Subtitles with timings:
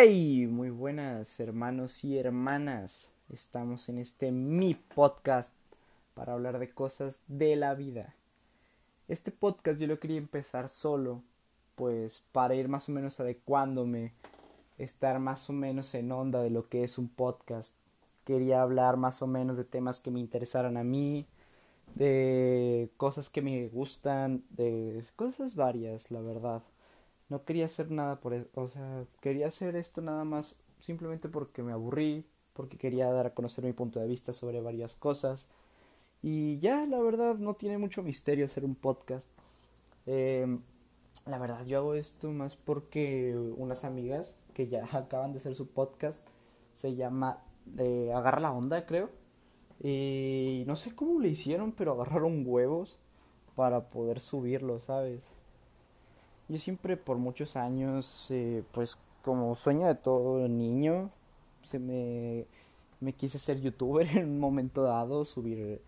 [0.00, 3.10] Hey, muy buenas hermanos y hermanas.
[3.32, 5.52] Estamos en este mi podcast
[6.14, 8.14] para hablar de cosas de la vida.
[9.08, 11.24] Este podcast yo lo quería empezar solo,
[11.74, 14.12] pues para ir más o menos adecuándome,
[14.78, 17.74] estar más o menos en onda de lo que es un podcast.
[18.24, 21.26] Quería hablar más o menos de temas que me interesaran a mí,
[21.96, 26.62] de cosas que me gustan, de cosas varias, la verdad.
[27.28, 31.62] No quería hacer nada por eso, o sea, quería hacer esto nada más simplemente porque
[31.62, 32.24] me aburrí,
[32.54, 35.48] porque quería dar a conocer mi punto de vista sobre varias cosas.
[36.22, 39.28] Y ya, la verdad, no tiene mucho misterio hacer un podcast.
[40.06, 40.60] Em,
[41.26, 45.68] la verdad, yo hago esto más porque unas amigas que ya acaban de hacer su
[45.68, 46.22] podcast
[46.74, 47.42] se llama
[47.78, 49.10] eh, Agarra la Onda, creo.
[49.82, 52.98] Y no sé cómo le hicieron, pero agarraron huevos
[53.54, 55.28] para poder subirlo, ¿sabes?
[56.48, 61.10] Yo siempre por muchos años, eh, pues como sueño de todo niño,
[61.62, 62.46] se me,
[63.00, 65.80] me quise ser youtuber en un momento dado, subir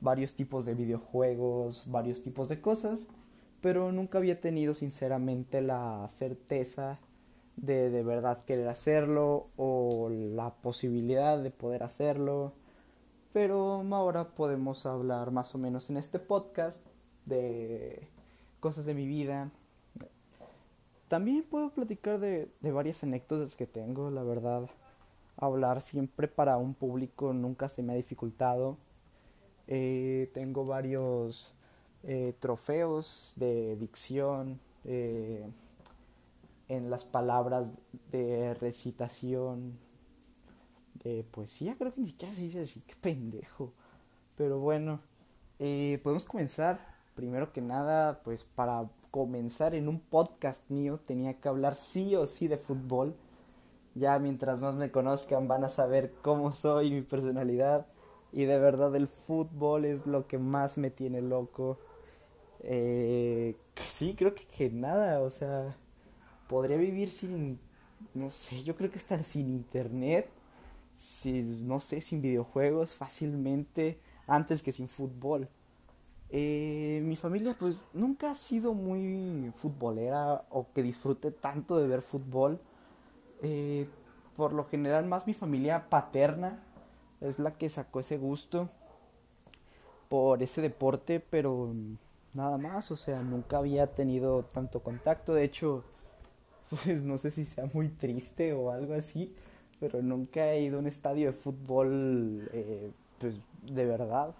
[0.00, 3.06] varios tipos de videojuegos, varios tipos de cosas,
[3.60, 6.98] pero nunca había tenido sinceramente la certeza
[7.56, 12.52] de de verdad querer hacerlo o la posibilidad de poder hacerlo
[13.32, 16.84] pero ahora podemos hablar más o menos en este podcast
[17.26, 18.08] de
[18.60, 19.50] cosas de mi vida.
[21.08, 24.68] También puedo platicar de, varias anécdotas que tengo, la verdad.
[25.36, 28.76] Hablar siempre para un público nunca se me ha dificultado.
[29.66, 31.54] Eh, tengo varios
[32.02, 35.46] eh, trofeos de dicción eh,
[36.68, 37.72] en las palabras
[38.10, 39.78] de recitación
[41.04, 43.72] de poesía, creo que ni siquiera se dice así, qué pendejo.
[44.36, 45.00] Pero bueno,
[45.58, 46.98] podemos comenzar.
[47.14, 52.26] Primero que nada, pues para comenzar en un podcast mío tenía que hablar sí o
[52.26, 53.14] sí de fútbol.
[53.94, 57.86] Ya mientras más me conozcan van a saber cómo soy, mi personalidad.
[58.32, 61.78] Y de verdad el fútbol es lo que más me tiene loco.
[62.60, 63.56] Eh,
[63.88, 65.76] sí, creo que, que nada, o sea,
[66.48, 67.60] podría vivir sin,
[68.14, 70.28] no sé, yo creo que estar sin internet
[70.98, 75.48] si, no sé, sin videojuegos fácilmente antes que sin fútbol.
[76.30, 82.02] Eh, mi familia pues nunca ha sido muy futbolera o que disfrute tanto de ver
[82.02, 82.60] fútbol.
[83.42, 83.88] Eh,
[84.36, 86.60] por lo general más mi familia paterna
[87.20, 88.68] es la que sacó ese gusto
[90.08, 91.72] por ese deporte, pero
[92.34, 95.34] nada más, o sea, nunca había tenido tanto contacto.
[95.34, 95.84] De hecho,
[96.84, 99.34] pues no sé si sea muy triste o algo así,
[99.80, 104.34] pero nunca he ido a un estadio de fútbol, eh, pues de verdad.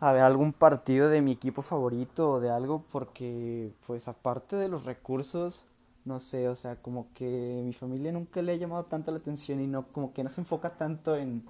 [0.00, 4.68] A ver algún partido de mi equipo favorito o de algo, porque pues aparte de
[4.68, 5.64] los recursos,
[6.04, 9.60] no sé, o sea, como que mi familia nunca le ha llamado tanto la atención
[9.60, 11.44] y no, como que no se enfoca tanto en,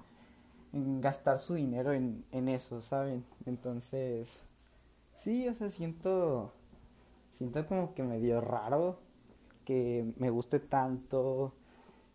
[0.73, 3.25] en gastar su dinero en, en eso, ¿saben?
[3.45, 4.41] Entonces,
[5.17, 6.53] sí, o sea, siento,
[7.33, 8.99] siento como que medio raro
[9.65, 11.53] que me guste tanto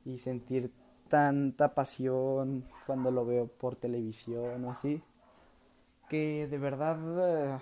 [0.05, 0.73] y sentir
[1.09, 5.03] tanta pasión cuando lo veo por televisión o así,
[6.13, 6.99] que de verdad
[7.57, 7.59] eh,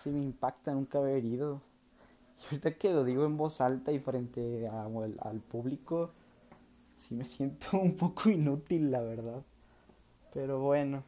[0.00, 1.60] sí me impacta nunca haber ido.
[2.38, 6.12] Y ahorita que lo digo en voz alta y frente al público,
[6.96, 9.42] sí me siento un poco inútil, la verdad.
[10.32, 11.02] Pero bueno,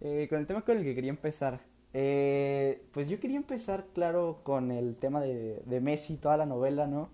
[0.00, 1.60] eh, con el tema con el que quería empezar.
[1.92, 6.86] Eh, pues yo quería empezar, claro, con el tema de, de Messi, toda la novela,
[6.86, 7.10] ¿no?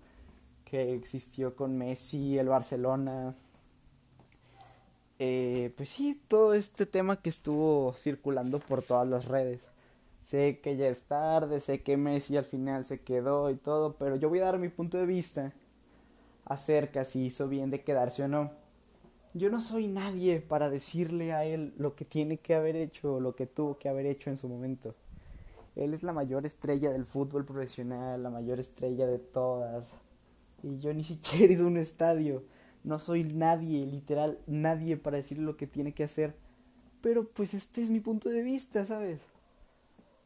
[0.63, 3.35] que existió con Messi, el Barcelona.
[5.23, 9.61] Eh, pues sí, todo este tema que estuvo circulando por todas las redes.
[10.19, 14.15] Sé que ya es tarde, sé que Messi al final se quedó y todo, pero
[14.15, 15.53] yo voy a dar mi punto de vista
[16.45, 18.49] acerca si hizo bien de quedarse o no.
[19.35, 23.19] Yo no soy nadie para decirle a él lo que tiene que haber hecho o
[23.19, 24.95] lo que tuvo que haber hecho en su momento.
[25.75, 29.87] Él es la mayor estrella del fútbol profesional, la mayor estrella de todas
[30.63, 32.41] y yo ni siquiera he ido a un estadio.
[32.83, 36.35] No soy nadie, literal, nadie para decirle lo que tiene que hacer.
[37.01, 39.19] Pero pues este es mi punto de vista, ¿sabes?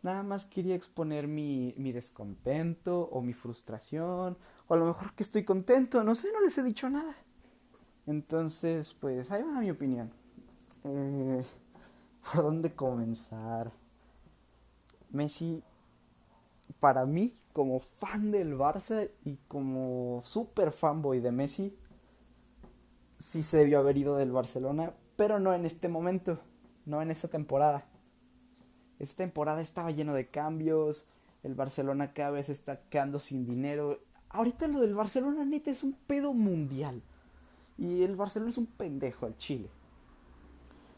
[0.04, 4.38] Nada más quería exponer mi, mi descontento o mi frustración.
[4.68, 7.16] O a lo mejor que estoy contento, no sé, no les he dicho nada.
[8.08, 10.12] Entonces, pues ahí va mi opinión.
[10.84, 11.44] Eh,
[12.32, 13.72] ¿Por dónde comenzar?
[15.12, 15.64] Messi,
[16.80, 21.76] para mí, como fan del Barça y como super fanboy de Messi,
[23.26, 26.38] sí se debió haber ido del Barcelona, pero no en este momento,
[26.86, 27.84] no en esta temporada.
[29.00, 31.08] Esta temporada estaba lleno de cambios,
[31.42, 34.00] el Barcelona cada vez está quedando sin dinero,
[34.30, 37.02] ahorita lo del Barcelona neta es un pedo mundial.
[37.80, 39.70] Y el Barcelona es un pendejo al Chile.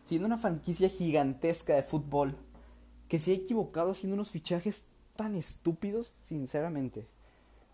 [0.04, 2.36] Siendo una franquicia gigantesca de fútbol,
[3.08, 7.08] que se ha equivocado haciendo unos fichajes tan estúpidos, sinceramente.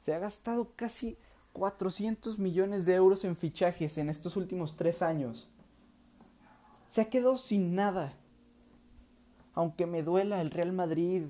[0.03, 1.17] Se ha gastado casi
[1.53, 5.47] 400 millones de euros en fichajes en estos últimos tres años.
[6.89, 8.13] Se ha quedado sin nada.
[9.53, 11.25] Aunque me duela el Real Madrid,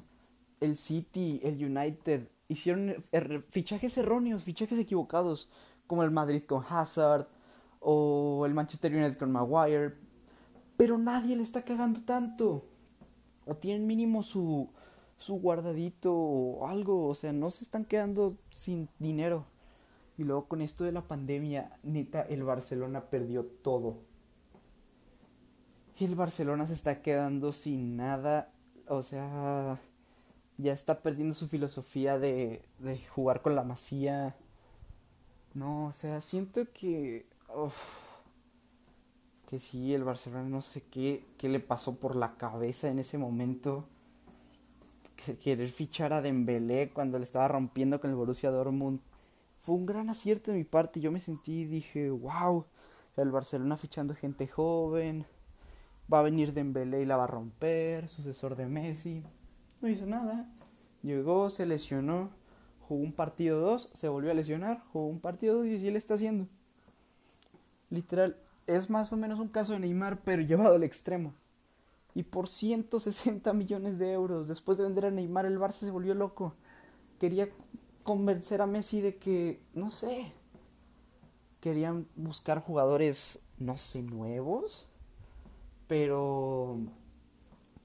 [0.61, 5.49] el City, el United, hicieron er, fichajes erróneos, fichajes equivocados,
[5.87, 7.27] como el Madrid con Hazard
[7.81, 9.95] o el Manchester United con Maguire.
[10.77, 12.65] Pero nadie le está cagando tanto.
[13.45, 14.69] O tienen mínimo su,
[15.17, 17.07] su guardadito o algo.
[17.07, 19.45] O sea, no se están quedando sin dinero.
[20.17, 23.97] Y luego con esto de la pandemia, neta, el Barcelona perdió todo.
[25.99, 28.51] El Barcelona se está quedando sin nada.
[28.87, 29.79] O sea,
[30.57, 34.35] ya está perdiendo su filosofía de, de jugar con la masía.
[35.53, 37.25] No, o sea, siento que...
[39.49, 43.17] que sí, el Barcelona no sé qué, qué le pasó por la cabeza en ese
[43.17, 43.85] momento.
[45.41, 48.99] Querer fichar a Dembélé cuando le estaba rompiendo con el Borussia Dortmund.
[49.63, 51.01] Fue un gran acierto de mi parte.
[51.01, 52.65] Yo me sentí y dije, wow,
[53.17, 55.25] el Barcelona fichando gente joven.
[56.11, 59.23] Va a venir Dembélé y la va a romper, sucesor de Messi
[59.83, 60.49] no hizo nada.
[61.03, 62.29] Llegó, se lesionó,
[62.87, 65.97] jugó un partido dos, se volvió a lesionar, jugó un partido dos y así le
[65.97, 66.47] está haciendo.
[67.89, 71.33] Literal, es más o menos un caso de Neymar, pero llevado al extremo.
[72.15, 76.13] Y por 160 millones de euros, después de vender a Neymar, el Barça se volvió
[76.13, 76.55] loco.
[77.19, 77.49] Quería
[78.03, 80.31] convencer a Messi de que, no sé,
[81.59, 84.87] querían buscar jugadores, no sé, nuevos,
[85.87, 86.77] pero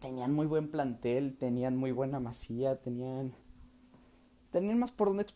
[0.00, 3.34] tenían muy buen plantel, tenían muy buena masía, tenían
[4.50, 5.26] tenían más por dónde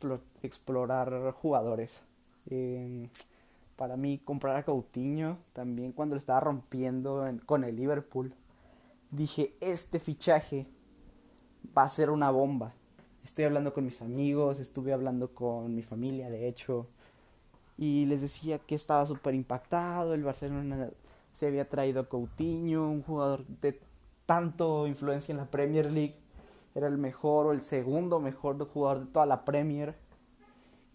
[0.42, 2.02] explorar jugadores.
[2.50, 3.08] Em,
[3.76, 8.34] para mí comprar a Coutinho también cuando lo estaba rompiendo con el Liverpool,
[9.10, 10.66] dije, este fichaje
[11.76, 12.74] va a ser una bomba.
[13.24, 16.88] Estoy hablando con mis amigos, estuve hablando con mi familia, de hecho,
[17.78, 20.90] y les decía que estaba súper impactado, el Barcelona
[21.34, 23.80] se había traído a Coutinho, un jugador de
[24.26, 26.16] tanto influencia en la Premier League.
[26.74, 29.94] Era el mejor o el segundo mejor jugador de toda la Premier.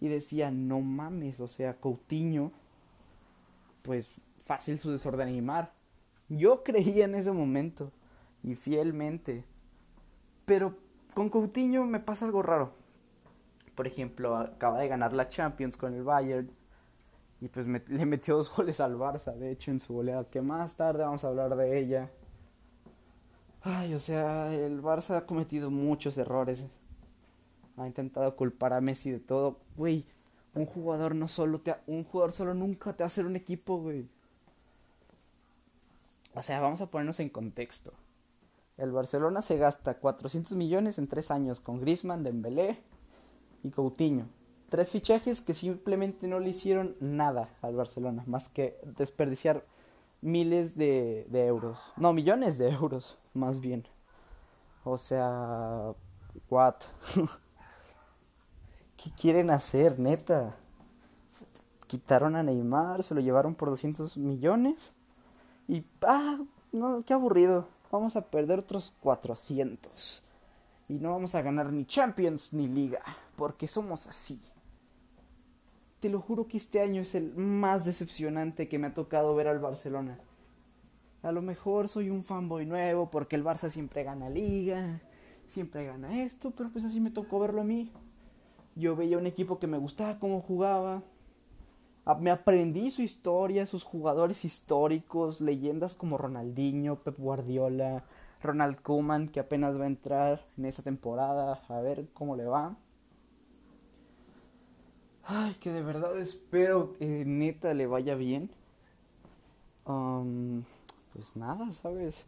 [0.00, 2.52] Y decía, no mames, o sea, Coutinho,
[3.82, 4.08] pues
[4.40, 5.72] fácil su de animar.
[6.28, 7.90] Yo creía en ese momento
[8.42, 9.44] y fielmente.
[10.46, 10.74] Pero
[11.18, 12.70] con Coutinho me pasa algo raro.
[13.74, 16.48] Por ejemplo, acaba de ganar la Champions con el Bayern
[17.40, 20.76] y pues le metió dos goles al Barça, de hecho, en su goleada, que más
[20.76, 22.08] tarde vamos a hablar de ella.
[23.62, 26.64] Ay, o sea, el Barça ha cometido muchos errores.
[27.76, 29.58] Ha intentado culpar a Messi de todo.
[29.76, 30.06] Güey,
[30.54, 31.74] un jugador no solo te...
[31.88, 34.06] un jugador solo nunca te va a hacer un equipo, güey.
[36.34, 37.92] O sea, vamos a ponernos en contexto.
[38.78, 42.78] El Barcelona se gasta 400 millones en tres años con Griezmann, Dembélé
[43.64, 44.26] y Coutinho.
[44.68, 49.64] Tres fichajes que simplemente no le hicieron nada al Barcelona, más que desperdiciar
[50.20, 51.76] miles de, de euros.
[51.96, 53.84] No, millones de euros, más bien.
[54.84, 55.92] O sea,
[56.48, 56.76] what?
[58.96, 60.54] ¿Qué quieren hacer, neta?
[61.88, 64.92] Quitaron a Neymar, se lo llevaron por 200 millones.
[65.66, 66.38] Y, ah,
[66.70, 67.66] no, qué aburrido.
[67.90, 70.22] Vamos a perder otros 400.
[70.88, 73.02] Y no vamos a ganar ni Champions ni Liga,
[73.36, 74.40] porque somos así
[76.00, 79.48] te lo juro que este año es el más decepcionante que me ha tocado ver
[79.48, 80.18] al Barcelona.
[81.22, 85.00] A lo mejor soy un fanboy nuevo porque el Barça siempre gana liga,
[85.46, 87.90] siempre gana esto, pero pues así me tocó verlo a mí.
[88.76, 91.02] Yo veía un equipo que me gustaba cómo jugaba.
[92.16, 98.04] Me aprendí su historia, sus jugadores históricos, leyendas como Ronaldinho, Pep Guardiola,
[98.42, 102.76] Ronald Koeman, que apenas va a entrar en esa temporada, a ver cómo le va.
[105.24, 108.50] Ay, que de verdad espero que neta le vaya bien.
[109.84, 110.62] Um,
[111.12, 112.24] pues nada, ¿sabes?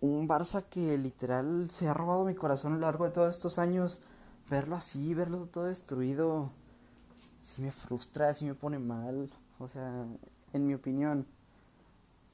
[0.00, 3.58] Un Barça que literal se ha robado mi corazón a lo largo de todos estos
[3.58, 4.00] años.
[4.48, 6.50] Verlo así, verlo todo destruido,
[7.42, 9.30] sí me frustra, sí me pone mal.
[9.58, 10.06] O sea,
[10.52, 11.26] en mi opinión,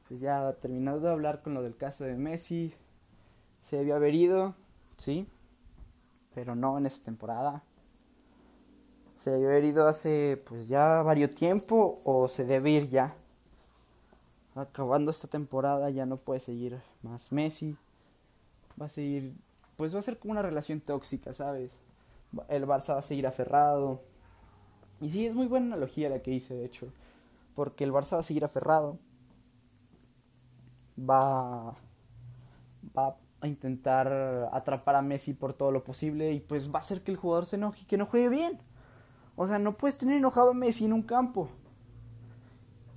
[0.06, 2.74] pues ya terminado de hablar con lo del caso de Messi,
[3.62, 4.54] se debió haber ido,
[4.96, 5.26] sí,
[6.34, 7.62] pero no en esta temporada
[9.18, 13.14] se debe haber ido hace pues ya varios tiempo o se debe ir ya.
[14.54, 17.76] Acabando esta temporada ya no puede seguir más Messi.
[18.80, 19.34] Va a seguir,
[19.76, 21.70] pues va a ser como una relación tóxica, ¿sabes?
[22.48, 24.02] el Barça va a seguir aferrado.
[25.00, 26.93] Y sí, es muy buena analogía la que hice, de hecho.
[27.55, 28.99] Porque el Barça va a seguir aferrado.
[30.99, 31.76] Va,
[32.97, 36.33] va a intentar atrapar a Messi por todo lo posible.
[36.33, 38.59] Y pues va a hacer que el jugador se enoje y que no juegue bien.
[39.37, 41.49] O sea, no puedes tener enojado a Messi en un campo.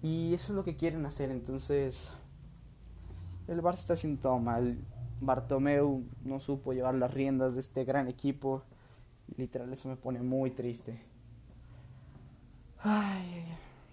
[0.01, 1.29] Y eso es lo que quieren hacer.
[1.29, 2.09] Entonces,
[3.47, 4.77] el Barça está haciendo todo mal.
[5.19, 8.63] Bartomeu no supo llevar las riendas de este gran equipo.
[9.37, 11.10] Literal, eso me pone muy triste.
[12.83, 13.45] Ay,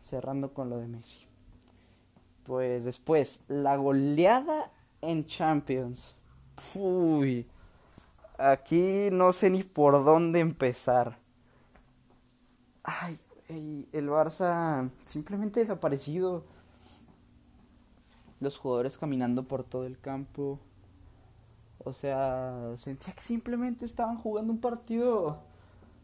[0.02, 1.26] cerrando con lo de Messi.
[2.45, 4.71] Pues después, la goleada
[5.02, 6.16] en Champions.
[6.75, 7.47] Uy,
[8.38, 11.18] aquí no sé ni por dónde empezar.
[12.83, 13.18] Ay,
[13.49, 16.45] el Barça simplemente desaparecido.
[18.40, 20.59] Los jugadores caminando por todo el campo.
[21.85, 25.48] O sea, sentía que simplemente estaban jugando un partido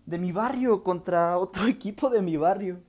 [0.07, 2.81] de mi barrio contra otro equipo de mi barrio.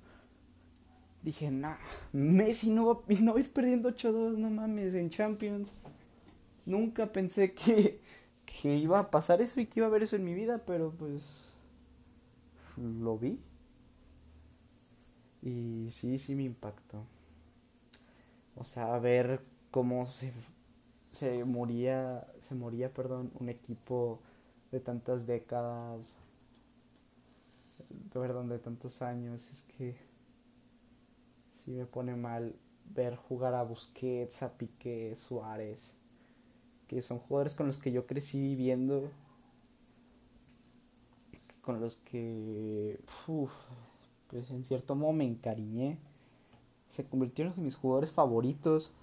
[1.21, 1.77] Dije, nah,
[2.13, 5.73] Messi no va, no va a ir perdiendo 8-2, no mames, en Champions.
[6.65, 8.01] Nunca pensé que,
[8.45, 10.91] que iba a pasar eso y que iba a ver eso en mi vida, pero
[10.91, 11.23] pues
[12.77, 13.39] lo vi.
[15.41, 17.05] Y sí, sí me impactó.
[18.55, 19.41] O sea, ver
[19.71, 20.31] cómo se,
[21.11, 24.21] se moría, se moría, perdón, un equipo
[24.71, 26.15] de tantas décadas,
[28.11, 29.95] perdón, de tantos años, es que
[31.63, 32.55] sí me pone mal
[32.93, 35.93] ver jugar a Busquets, a Piqué, Suárez,
[36.87, 39.09] que son jugadores con los que yo crecí viviendo,
[41.61, 42.99] con los que,
[44.27, 45.97] pues en cierto modo me encariñé,
[46.89, 48.95] se convirtieron en mis jugadores favoritos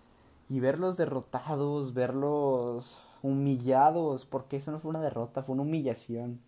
[0.49, 6.41] y verlos derrotados, verlos humillados, porque eso no fue una derrota, fue una humillación.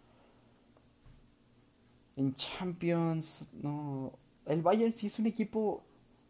[2.16, 4.12] En Champions, no,
[4.46, 5.82] el Bayern sí es un equipo,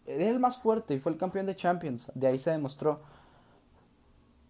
[0.07, 3.03] era el más fuerte y fue el campeón de Champions, de ahí se demostró.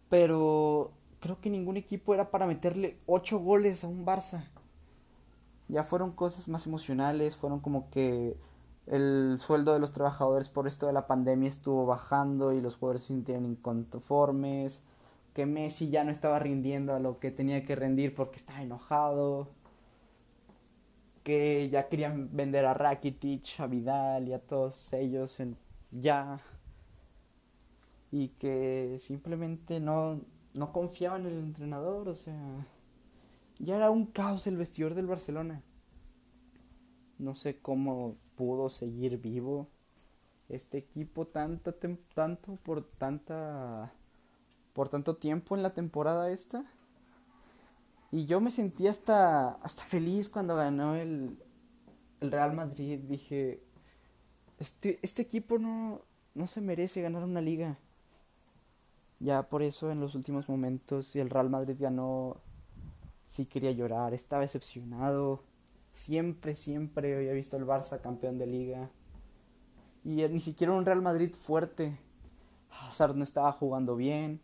[0.08, 4.44] Pero creo que ningún equipo era para meterle 8 goles a un Barça.
[5.68, 8.36] Ya fueron cosas más emocionales, fueron como que
[8.86, 13.02] el sueldo de los trabajadores por esto de la pandemia estuvo bajando y los jugadores
[13.02, 14.82] se sintieron inconformes,
[15.32, 19.48] que Messi ya no estaba rindiendo a lo que tenía que rendir porque estaba enojado,
[21.24, 25.56] que ya querían vender a Rakitic, a Vidal y a todos ellos en,
[25.90, 26.40] ya
[28.12, 30.20] y que simplemente no,
[30.52, 32.64] no confiaban en el entrenador, o sea,
[33.58, 35.62] ya era un caos el vestidor del Barcelona.
[37.18, 39.68] No sé cómo pudo seguir vivo
[40.48, 41.74] este equipo tanto
[42.14, 43.92] tanto por tanta
[44.74, 46.64] por tanto tiempo en la temporada esta.
[48.14, 51.36] Y yo me sentí hasta hasta feliz cuando ganó el
[52.20, 53.60] Real Madrid, dije
[54.60, 56.00] este este equipo no
[56.36, 57.76] no se merece ganar una liga.
[59.18, 62.36] Ya por eso en los últimos momentos si el Real Madrid ganó
[63.26, 65.42] sí quería llorar, estaba decepcionado.
[65.92, 68.90] Siempre, siempre había visto al Barça campeón de liga.
[70.04, 71.98] Y ni siquiera un Real Madrid fuerte.
[72.70, 74.40] Hazard no estaba jugando bien.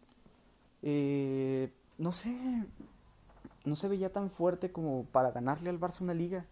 [0.83, 2.35] Eh, no sé,
[3.71, 6.45] no se veía tan fuerte como para ganarle al Barça una liga.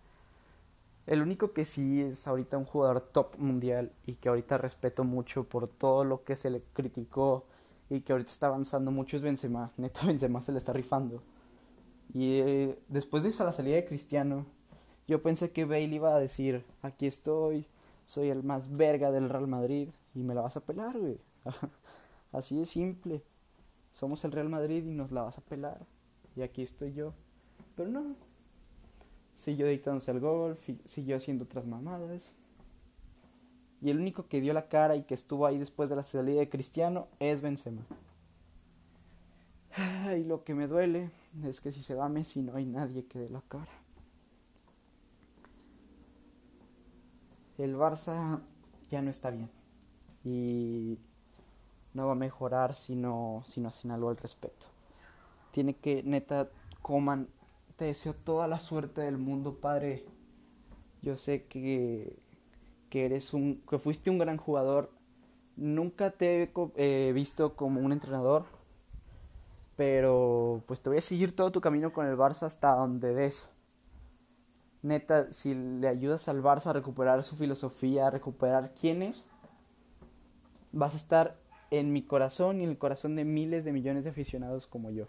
[1.07, 5.45] El único que sí es ahorita un jugador top mundial y que ahorita respeto mucho
[5.45, 7.45] por todo lo que se le criticó
[7.91, 9.73] y que ahorita está avanzando mucho es Benzema.
[9.77, 11.23] Neto Benzema se le está rifando.
[12.15, 14.47] Y eh, después de la salida de Cristiano,
[15.09, 17.67] yo pensé que Bale iba a decir, aquí estoy,
[18.07, 21.19] soy el más verga del Real Madrid y me la vas a pelar, güey.
[22.33, 23.23] Así de simple.
[23.93, 25.85] Somos el Real Madrid y nos la vas a pelar.
[26.39, 27.15] Y aquí estoy yo.
[27.75, 28.15] Pero no.
[29.35, 32.31] Siguió dictándose el gol, siguió haciendo otras mamadas.
[33.81, 36.39] Y el único que dio la cara y que estuvo ahí después de la salida
[36.39, 37.83] de Cristiano es Benzema.
[40.17, 41.11] Y lo que me duele
[41.45, 43.69] es que si se va Messi no hay nadie que dé la cara.
[47.59, 48.41] El Barça
[48.91, 49.51] ya no está bien.
[50.25, 50.99] Y
[51.95, 54.78] no va a mejorar si no, si no hacen algo al respecto.
[55.59, 56.51] Tiene que, neta,
[56.83, 57.27] coman.
[57.75, 60.05] Te deseo toda la suerte del mundo, padre.
[61.03, 62.17] Yo sé que,
[62.91, 64.93] que eres un, que fuiste un gran jugador.
[65.57, 68.45] Nunca te he eh, visto como un entrenador
[69.75, 73.51] pero pues te voy a seguir todo tu camino con el Barça hasta donde des.
[74.83, 79.29] Neta, si le ayudas al Barça a recuperar su filosofía, a recuperar quién es,
[80.71, 81.37] vas a estar
[81.73, 85.07] en mi corazón y en el corazón de miles de millones de aficionados como yo.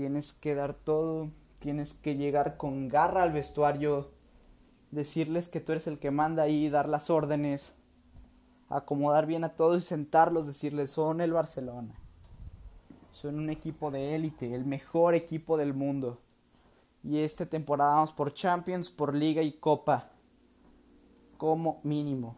[0.00, 1.28] Tienes que dar todo,
[1.58, 4.08] Tienes que llegar con garra al vestuario,
[4.90, 7.74] decirles que tú eres el que manda ahí, dar las órdenes,
[8.70, 11.92] acomodar bien a todos y sentarlos, decirles son el Barcelona.
[13.10, 16.18] Son un equipo de élite, el mejor equipo del mundo.
[17.04, 20.08] Y esta temporada vamos por Champions, por Liga y Copa.
[21.36, 22.36] Como mínimo.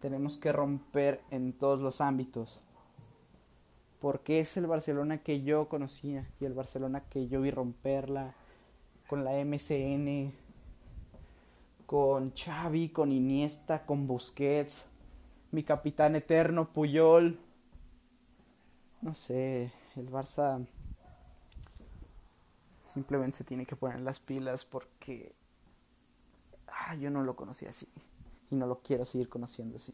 [0.00, 2.58] Tenemos que romper en todos los ámbitos.
[4.00, 8.34] Porque es el Barcelona que yo conocía y el Barcelona que yo vi romperla
[9.06, 10.32] con la MCN,
[11.86, 14.86] con Xavi, con Iniesta, con Busquets,
[15.52, 17.38] mi capitán eterno Puyol.
[19.00, 20.66] No sé, el Barça
[22.92, 25.34] simplemente se tiene que poner las pilas porque
[26.66, 27.86] ah, yo no lo conocí así
[28.50, 29.92] y no lo quiero seguir conociendo así.